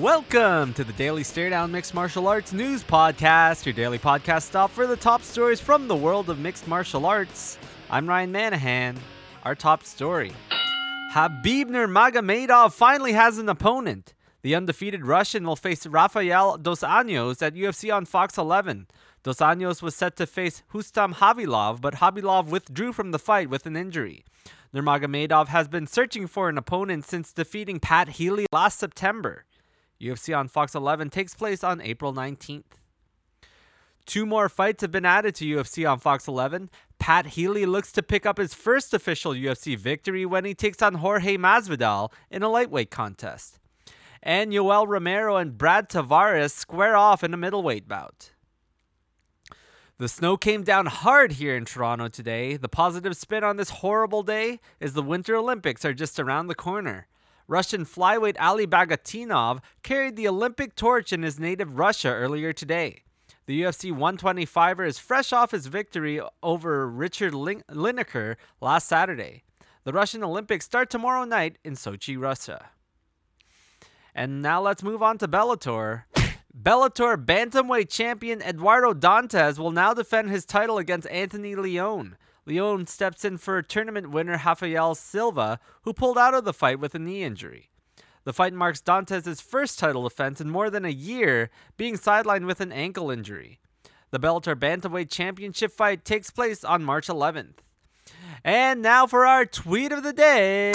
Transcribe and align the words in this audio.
Welcome 0.00 0.74
to 0.74 0.84
the 0.84 0.92
Daily 0.92 1.24
Stare 1.24 1.50
Down 1.50 1.72
Mixed 1.72 1.92
Martial 1.92 2.28
Arts 2.28 2.52
News 2.52 2.84
Podcast, 2.84 3.66
your 3.66 3.72
daily 3.72 3.98
podcast 3.98 4.42
stop 4.42 4.70
for 4.70 4.86
the 4.86 4.94
top 4.94 5.22
stories 5.22 5.60
from 5.60 5.88
the 5.88 5.96
world 5.96 6.30
of 6.30 6.38
mixed 6.38 6.68
martial 6.68 7.04
arts. 7.04 7.58
I'm 7.90 8.08
Ryan 8.08 8.32
Manahan. 8.32 8.96
Our 9.42 9.56
top 9.56 9.82
story 9.82 10.30
Khabib 11.12 11.64
Nurmagomedov 11.64 12.74
finally 12.74 13.14
has 13.14 13.38
an 13.38 13.48
opponent. 13.48 14.14
The 14.42 14.54
undefeated 14.54 15.04
Russian 15.04 15.44
will 15.44 15.56
face 15.56 15.84
Rafael 15.84 16.58
Dos 16.58 16.82
Anjos 16.82 17.44
at 17.44 17.54
UFC 17.54 17.92
on 17.92 18.04
Fox 18.04 18.38
11. 18.38 18.86
Dos 19.24 19.38
Anjos 19.38 19.82
was 19.82 19.96
set 19.96 20.14
to 20.18 20.28
face 20.28 20.62
Rustam 20.72 21.14
Khabilov, 21.14 21.80
but 21.80 21.94
Khabilov 21.94 22.46
withdrew 22.46 22.92
from 22.92 23.10
the 23.10 23.18
fight 23.18 23.50
with 23.50 23.66
an 23.66 23.74
injury. 23.76 24.24
Nurmagomedov 24.72 25.48
has 25.48 25.66
been 25.66 25.88
searching 25.88 26.28
for 26.28 26.48
an 26.48 26.56
opponent 26.56 27.04
since 27.04 27.32
defeating 27.32 27.80
Pat 27.80 28.10
Healy 28.10 28.46
last 28.52 28.78
September. 28.78 29.44
UFC 30.00 30.36
on 30.36 30.48
Fox 30.48 30.74
11 30.74 31.10
takes 31.10 31.34
place 31.34 31.64
on 31.64 31.80
April 31.80 32.12
19th. 32.12 32.64
Two 34.06 34.24
more 34.24 34.48
fights 34.48 34.80
have 34.80 34.90
been 34.90 35.04
added 35.04 35.34
to 35.34 35.44
UFC 35.44 35.90
on 35.90 35.98
Fox 35.98 36.26
11. 36.26 36.70
Pat 36.98 37.26
Healy 37.26 37.66
looks 37.66 37.92
to 37.92 38.02
pick 38.02 38.24
up 38.24 38.38
his 38.38 38.54
first 38.54 38.94
official 38.94 39.32
UFC 39.32 39.76
victory 39.76 40.24
when 40.24 40.44
he 40.46 40.54
takes 40.54 40.80
on 40.80 40.94
Jorge 40.94 41.36
Masvidal 41.36 42.10
in 42.30 42.42
a 42.42 42.48
lightweight 42.48 42.90
contest. 42.90 43.58
And 44.22 44.50
Yoel 44.50 44.88
Romero 44.88 45.36
and 45.36 45.58
Brad 45.58 45.90
Tavares 45.90 46.52
square 46.52 46.96
off 46.96 47.22
in 47.22 47.34
a 47.34 47.36
middleweight 47.36 47.86
bout. 47.86 48.30
The 49.98 50.08
snow 50.08 50.36
came 50.36 50.62
down 50.62 50.86
hard 50.86 51.32
here 51.32 51.56
in 51.56 51.64
Toronto 51.64 52.08
today. 52.08 52.56
The 52.56 52.68
positive 52.68 53.16
spin 53.16 53.44
on 53.44 53.56
this 53.56 53.70
horrible 53.70 54.22
day 54.22 54.60
is 54.80 54.92
the 54.94 55.02
Winter 55.02 55.36
Olympics 55.36 55.84
are 55.84 55.92
just 55.92 56.18
around 56.18 56.46
the 56.46 56.54
corner. 56.54 57.08
Russian 57.48 57.86
flyweight 57.86 58.36
Ali 58.38 58.66
Bagautinov 58.66 59.60
carried 59.82 60.16
the 60.16 60.28
Olympic 60.28 60.74
torch 60.76 61.12
in 61.12 61.22
his 61.22 61.40
native 61.40 61.78
Russia 61.78 62.08
earlier 62.08 62.52
today. 62.52 63.02
The 63.46 63.62
UFC 63.62 63.90
125er 63.90 64.86
is 64.86 64.98
fresh 64.98 65.32
off 65.32 65.52
his 65.52 65.66
victory 65.66 66.20
over 66.42 66.86
Richard 66.86 67.34
Lin- 67.34 67.64
Lineker 67.70 68.36
last 68.60 68.86
Saturday. 68.86 69.44
The 69.84 69.94
Russian 69.94 70.22
Olympics 70.22 70.66
start 70.66 70.90
tomorrow 70.90 71.24
night 71.24 71.56
in 71.64 71.72
Sochi, 71.72 72.20
Russia. 72.20 72.66
And 74.14 74.42
now 74.42 74.60
let's 74.60 74.82
move 74.82 75.02
on 75.02 75.16
to 75.16 75.26
Bellator. 75.26 76.02
Bellator 76.62 77.16
bantamweight 77.24 77.88
champion 77.88 78.42
Eduardo 78.42 78.92
Dantas 78.92 79.58
will 79.58 79.70
now 79.70 79.94
defend 79.94 80.28
his 80.28 80.44
title 80.44 80.76
against 80.76 81.08
Anthony 81.08 81.54
Leone. 81.54 82.18
Leone 82.48 82.86
steps 82.86 83.24
in 83.26 83.36
for 83.36 83.60
tournament 83.60 84.10
winner 84.10 84.40
Rafael 84.44 84.94
Silva, 84.94 85.60
who 85.82 85.92
pulled 85.92 86.16
out 86.16 86.32
of 86.32 86.44
the 86.44 86.54
fight 86.54 86.80
with 86.80 86.94
a 86.94 86.98
knee 86.98 87.22
injury. 87.22 87.68
The 88.24 88.32
fight 88.32 88.54
marks 88.54 88.80
Dantas' 88.80 89.42
first 89.42 89.78
title 89.78 90.02
defense 90.02 90.40
in 90.40 90.48
more 90.48 90.70
than 90.70 90.86
a 90.86 90.90
year, 90.90 91.50
being 91.76 91.96
sidelined 91.96 92.46
with 92.46 92.60
an 92.60 92.72
ankle 92.72 93.10
injury. 93.10 93.60
The 94.10 94.18
Bellator 94.18 94.54
Bantamweight 94.54 95.10
Championship 95.10 95.72
fight 95.72 96.06
takes 96.06 96.30
place 96.30 96.64
on 96.64 96.82
March 96.82 97.08
11th. 97.08 97.58
And 98.42 98.80
now 98.80 99.06
for 99.06 99.26
our 99.26 99.44
tweet 99.44 99.92
of 99.92 100.02
the 100.02 100.14
day. 100.14 100.72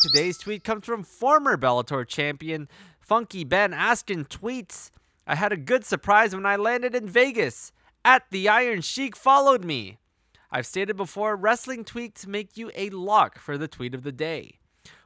Today's 0.00 0.38
tweet 0.38 0.64
comes 0.64 0.84
from 0.84 1.04
former 1.04 1.56
Bellator 1.56 2.06
champion 2.06 2.68
Funky 2.98 3.44
Ben 3.44 3.72
Askren 3.72 4.26
tweets, 4.26 4.90
I 5.26 5.36
had 5.36 5.52
a 5.52 5.56
good 5.56 5.84
surprise 5.84 6.34
when 6.34 6.46
I 6.46 6.56
landed 6.56 6.94
in 6.94 7.08
Vegas. 7.08 7.70
At 8.04 8.24
the 8.30 8.48
Iron 8.48 8.80
Sheik 8.80 9.14
followed 9.14 9.64
me. 9.64 9.98
I've 10.50 10.66
stated 10.66 10.96
before, 10.96 11.36
wrestling 11.36 11.84
tweets 11.84 12.26
make 12.26 12.56
you 12.56 12.70
a 12.74 12.90
lock 12.90 13.38
for 13.38 13.58
the 13.58 13.68
tweet 13.68 13.94
of 13.94 14.02
the 14.02 14.12
day. 14.12 14.58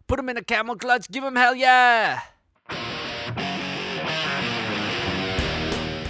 Put 0.07 0.19
him 0.19 0.29
in 0.29 0.37
a 0.37 0.45
camel 0.45 0.77
clutch, 0.77 1.11
give 1.11 1.25
him 1.25 1.37
hell 1.37 1.55
yeah! 1.55 2.21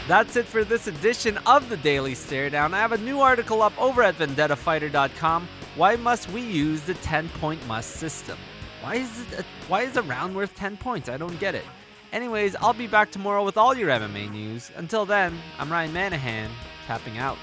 That's 0.09 0.37
it 0.37 0.47
for 0.47 0.65
this 0.65 0.87
edition 0.87 1.37
of 1.45 1.69
the 1.69 1.77
Daily 1.77 2.15
Stare 2.15 2.49
Down. 2.49 2.73
I 2.73 2.79
have 2.79 2.93
a 2.93 2.99
new 2.99 3.21
article 3.21 3.61
up 3.61 3.79
over 3.79 4.03
at 4.03 4.17
VendettaFighter.com. 4.17 5.47
Why 5.77 5.97
must 5.97 6.31
we 6.31 6.41
use 6.41 6.81
the 6.83 6.95
10 6.95 7.29
point 7.41 7.65
must 7.67 7.91
system? 7.91 8.39
Why 8.81 8.95
is 8.95 9.21
it? 9.21 9.41
A, 9.41 9.45
why 9.69 9.83
is 9.83 9.97
a 9.99 10.03
round 10.03 10.35
worth 10.35 10.55
10 10.55 10.79
points? 10.79 11.11
I 11.11 11.19
don't 11.19 11.39
get 11.39 11.55
it. 11.55 11.65
Anyways, 12.11 12.57
I'll 12.57 12.73
be 12.73 12.87
back 12.87 13.11
tomorrow 13.11 13.45
with 13.45 13.59
all 13.59 13.77
your 13.77 13.91
MMA 13.91 14.31
news. 14.33 14.71
Until 14.77 15.05
then, 15.05 15.39
I'm 15.59 15.71
Ryan 15.71 15.93
Manahan, 15.93 16.49
tapping 16.87 17.19
out. 17.19 17.37